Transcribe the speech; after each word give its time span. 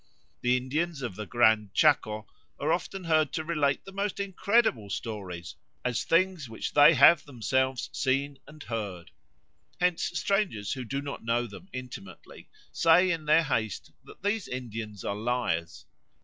The 0.41 0.57
Indians 0.57 1.03
of 1.03 1.15
the 1.15 1.27
Gran 1.27 1.69
Chaco 1.75 2.25
are 2.59 2.73
often 2.73 3.03
heard 3.03 3.31
to 3.33 3.43
relate 3.43 3.85
the 3.85 3.91
most 3.91 4.19
incredible 4.19 4.89
stories 4.89 5.55
as 5.85 6.03
things 6.03 6.49
which 6.49 6.73
they 6.73 6.95
have 6.95 7.23
themselves 7.23 7.87
seen 7.93 8.39
and 8.47 8.63
heard; 8.63 9.11
hence 9.79 10.01
strangers 10.05 10.73
who 10.73 10.85
do 10.85 11.03
not 11.03 11.23
know 11.23 11.45
them 11.45 11.69
intimately 11.71 12.49
say 12.71 13.11
in 13.11 13.25
their 13.25 13.43
haste 13.43 13.91
that 14.05 14.23
these 14.23 14.47
Indians 14.47 15.05
are 15.05 15.15
liars. 15.15 15.85